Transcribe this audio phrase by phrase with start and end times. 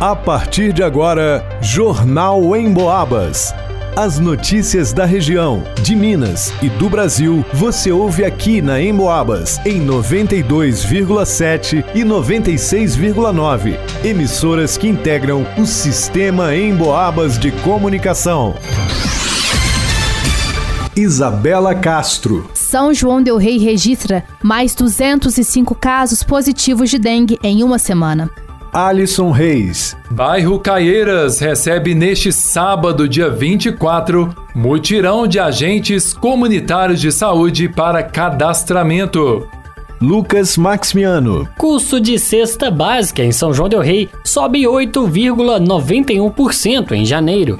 [0.00, 3.52] A partir de agora, Jornal em Boabas.
[3.96, 9.84] As notícias da região, de Minas e do Brasil, você ouve aqui na Emboabas, em
[9.84, 13.76] 92,7 e 96,9.
[14.04, 18.54] Emissoras que integram o sistema Emboabas de comunicação.
[20.94, 22.48] Isabela Castro.
[22.54, 28.30] São João Del Rei registra mais 205 casos positivos de dengue em uma semana.
[28.72, 29.94] Alisson Reis.
[30.10, 39.48] Bairro Caieiras recebe neste sábado, dia 24, mutirão de agentes comunitários de saúde para cadastramento.
[40.00, 41.48] Lucas Maximiano.
[41.58, 47.58] Custo de cesta básica em São João Del Rei sobe 8,91% em janeiro.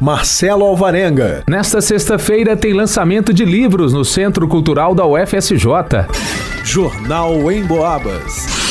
[0.00, 1.44] Marcelo Alvarenga.
[1.48, 5.66] Nesta sexta-feira tem lançamento de livros no Centro Cultural da UFSJ.
[6.64, 8.65] Jornal em Boabas.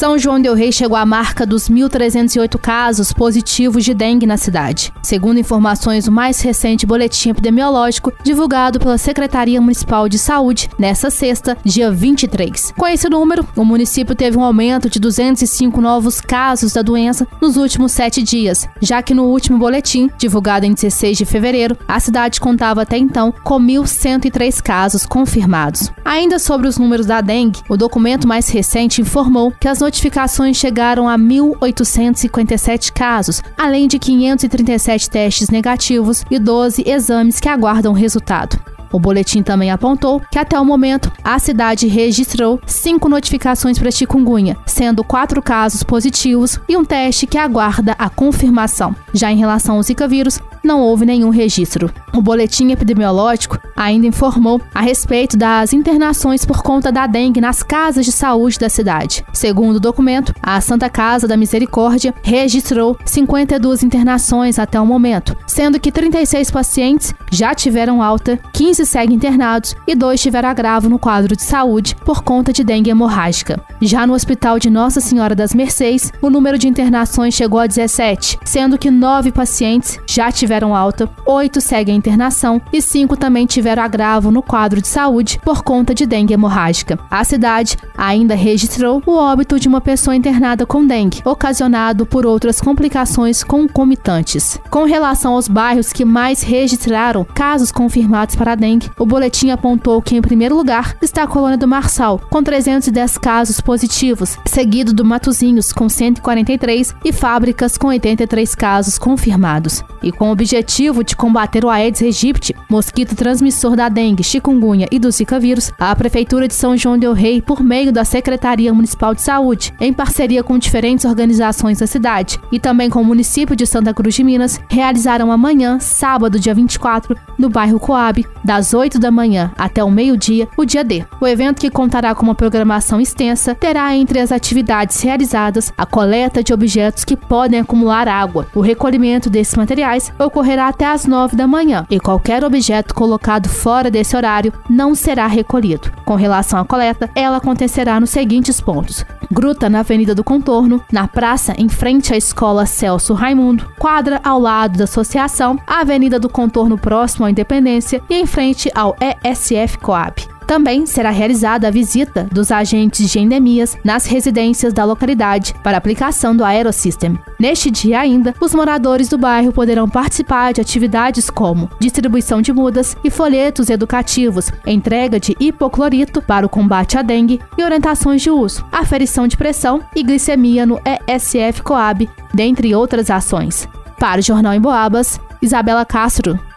[0.00, 4.90] São João del Rei chegou à marca dos 1.308 casos positivos de dengue na cidade,
[5.02, 11.54] segundo informações do mais recente boletim epidemiológico divulgado pela Secretaria Municipal de Saúde nesta sexta,
[11.62, 12.72] dia 23.
[12.78, 17.58] Com esse número, o município teve um aumento de 205 novos casos da doença nos
[17.58, 22.40] últimos sete dias, já que no último boletim, divulgado em 16 de fevereiro, a cidade
[22.40, 25.92] contava até então com 1.103 casos confirmados.
[26.02, 31.08] Ainda sobre os números da dengue, o documento mais recente informou que as notificações chegaram
[31.08, 38.56] a 1.857 casos, além de 537 testes negativos e 12 exames que aguardam resultado.
[38.92, 44.56] O boletim também apontou que até o momento a cidade registrou cinco notificações para chikungunya,
[44.66, 48.94] sendo quatro casos positivos e um teste que aguarda a confirmação.
[49.12, 51.90] Já em relação ao Zika vírus, não houve nenhum registro.
[52.14, 58.04] O boletim epidemiológico ainda informou a respeito das internações por conta da dengue nas casas
[58.04, 59.24] de saúde da cidade.
[59.32, 65.80] Segundo o documento, a Santa Casa da Misericórdia registrou 52 internações até o momento, sendo
[65.80, 71.36] que 36 pacientes já tiveram alta, 15 seguem internados e dois tiveram agravo no quadro
[71.36, 73.60] de saúde por conta de dengue hemorrágica.
[73.80, 78.38] Já no Hospital de Nossa Senhora das Mercês, o número de internações chegou a 17,
[78.44, 84.30] sendo que nove pacientes já tiveram alta, oito seguem internação e cinco também tiveram agravo
[84.30, 86.98] no quadro de saúde por conta de dengue hemorrágica.
[87.10, 92.60] A cidade ainda registrou o óbito de uma pessoa internada com dengue, ocasionado por outras
[92.60, 94.60] complicações concomitantes.
[94.70, 98.56] Com relação aos bairros que mais registraram casos confirmados para a
[98.98, 103.60] o boletim apontou que, em primeiro lugar, está a colônia do Marçal, com 310 casos
[103.60, 109.82] positivos, seguido do Matozinhos, com 143, e Fábricas, com 83 casos confirmados.
[110.02, 114.98] E com o objetivo de combater o Aedes aegypti, mosquito transmissor da dengue, chikungunya e
[114.98, 119.14] do Zika vírus, a Prefeitura de São João del Rei, por meio da Secretaria Municipal
[119.14, 123.66] de Saúde, em parceria com diferentes organizações da cidade e também com o município de
[123.66, 129.10] Santa Cruz de Minas, realizaram amanhã, sábado, dia 24, no bairro Coab, das 8 da
[129.10, 131.04] manhã até o meio-dia, o dia D.
[131.20, 136.42] O evento, que contará com uma programação extensa, terá entre as atividades realizadas a coleta
[136.42, 138.46] de objetos que podem acumular água.
[138.54, 143.90] O recolhimento desses materiais ocorrerá até as 9 da manhã e qualquer objeto colocado fora
[143.90, 145.90] desse horário não será recolhido.
[146.04, 151.06] Com relação à coleta, ela acontecerá nos seguintes pontos: Gruta na Avenida do Contorno, na
[151.06, 156.76] praça em frente à Escola Celso Raimundo, quadra ao lado da Associação, Avenida do Contorno
[156.76, 160.30] próximo à Independência e em frente ao ESF Coab.
[160.50, 166.34] Também será realizada a visita dos agentes de endemias nas residências da localidade para aplicação
[166.34, 167.16] do Aerosystem.
[167.38, 172.96] Neste dia ainda, os moradores do bairro poderão participar de atividades como distribuição de mudas
[173.04, 178.66] e folhetos educativos, entrega de hipoclorito para o combate à dengue e orientações de uso,
[178.72, 183.68] aferição de pressão e glicemia no ESF Coab, dentre outras ações.
[184.00, 186.49] Para o Jornal em Boabas, Isabela Castro.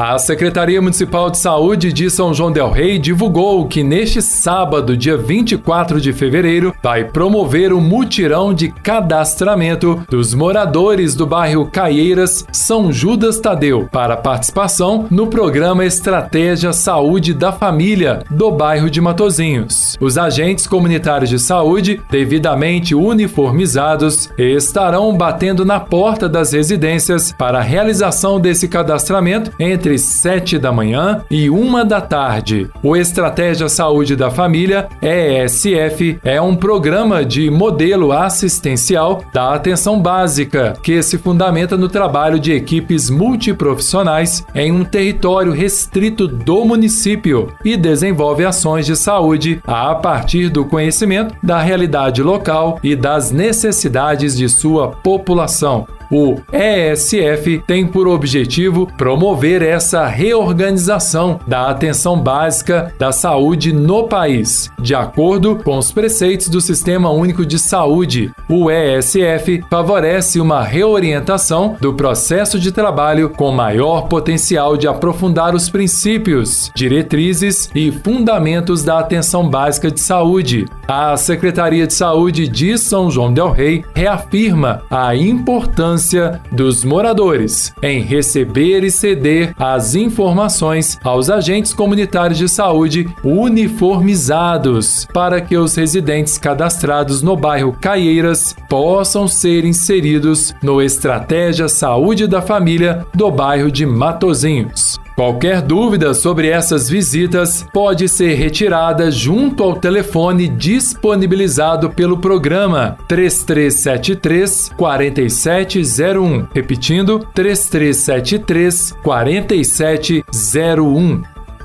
[0.00, 5.16] A Secretaria Municipal de Saúde de São João del Rei divulgou que neste sábado, dia
[5.16, 12.92] 24 de fevereiro, vai promover um mutirão de cadastramento dos moradores do bairro Caieiras, São
[12.92, 19.96] Judas Tadeu, para participação no programa Estratégia Saúde da Família do bairro de Matozinhos.
[20.00, 27.62] Os agentes comunitários de saúde, devidamente uniformizados, estarão batendo na porta das residências para a
[27.62, 32.68] realização desse cadastramento entre entre 7 da manhã e 1 da tarde.
[32.82, 40.74] O Estratégia Saúde da Família, ESF, é um programa de modelo assistencial da atenção básica
[40.82, 47.74] que se fundamenta no trabalho de equipes multiprofissionais em um território restrito do município e
[47.74, 54.48] desenvolve ações de saúde a partir do conhecimento da realidade local e das necessidades de
[54.48, 55.86] sua população.
[56.10, 64.70] O ESF tem por objetivo promover essa reorganização da atenção básica da saúde no país,
[64.80, 68.32] de acordo com os preceitos do Sistema Único de Saúde.
[68.48, 75.68] O ESF favorece uma reorientação do processo de trabalho com maior potencial de aprofundar os
[75.68, 80.64] princípios, diretrizes e fundamentos da atenção básica de saúde.
[80.90, 88.00] A Secretaria de Saúde de São João del Rei reafirma a importância dos moradores em
[88.00, 96.38] receber e ceder as informações aos agentes comunitários de saúde uniformizados para que os residentes
[96.38, 103.84] cadastrados no bairro Caieiras possam ser inseridos no Estratégia Saúde da Família do bairro de
[103.84, 104.98] Matozinhos.
[105.18, 114.70] Qualquer dúvida sobre essas visitas pode ser retirada junto ao telefone disponibilizado pelo programa 3373
[114.76, 116.46] 4701.
[116.54, 121.22] Repetindo, 3373 4701.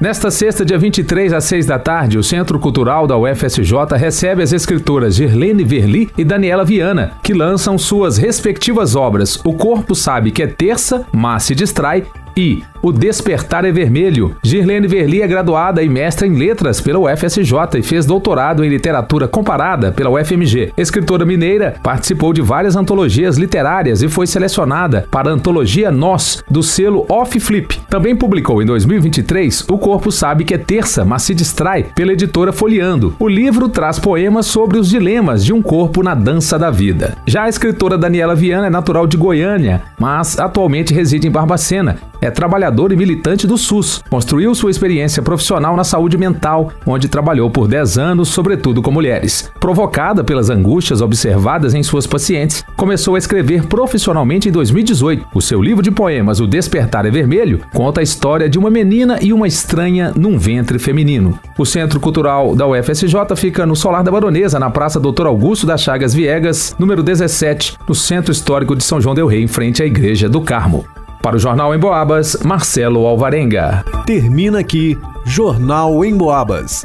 [0.00, 4.52] Nesta sexta, dia 23 às 6 da tarde, o Centro Cultural da UFSJ recebe as
[4.52, 10.44] escritoras Girlene Verli e Daniela Viana, que lançam suas respectivas obras O Corpo Sabe que
[10.44, 12.04] é Terça, mas se distrai
[12.38, 14.36] e O Despertar é Vermelho.
[14.44, 19.26] Girlene Verli é graduada e mestra em letras pela UFSJ e fez doutorado em literatura
[19.26, 20.72] comparada pela UFMG.
[20.76, 26.62] Escritora mineira, participou de várias antologias literárias e foi selecionada para a antologia Nós, do
[26.62, 27.80] selo Off Flip.
[27.90, 32.52] Também publicou em 2023 O Corpo Sabe que é Terça, mas se distrai, pela editora
[32.52, 33.16] Folheando.
[33.18, 37.16] O livro traz poemas sobre os dilemas de um corpo na dança da vida.
[37.26, 41.98] Já a escritora Daniela Viana é natural de Goiânia, mas atualmente reside em Barbacena
[42.28, 44.02] é trabalhador e militante do SUS.
[44.08, 49.50] Construiu sua experiência profissional na saúde mental, onde trabalhou por 10 anos, sobretudo com mulheres.
[49.58, 55.26] Provocada pelas angústias observadas em suas pacientes, começou a escrever profissionalmente em 2018.
[55.34, 59.18] O seu livro de poemas, O Despertar é Vermelho, conta a história de uma menina
[59.20, 61.38] e uma estranha num ventre feminino.
[61.58, 65.82] O Centro Cultural da UFSJ fica no Solar da Baronesa, na Praça Doutor Augusto das
[65.82, 69.86] Chagas Viegas, número 17, no Centro Histórico de São João del Rei, em frente à
[69.86, 70.84] Igreja do Carmo.
[71.28, 73.84] Para o Jornal em Boabas, Marcelo Alvarenga.
[74.06, 76.82] Termina aqui Jornal em Boabas.